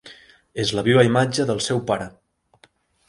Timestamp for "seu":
1.67-1.83